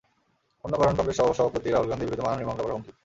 [0.65, 2.91] অন্য কারণ, কংগ্রেস সহসভাপতি রাহুল গান্ধীর বিরুদ্ধে মানহানির মামলা করার হুমকি।